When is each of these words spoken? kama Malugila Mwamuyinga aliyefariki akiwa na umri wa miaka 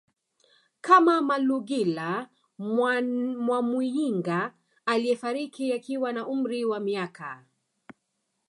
kama 0.81 1.21
Malugila 1.21 2.29
Mwamuyinga 2.57 4.53
aliyefariki 4.85 5.73
akiwa 5.73 6.13
na 6.13 6.27
umri 6.27 6.65
wa 6.65 6.79
miaka 6.79 7.45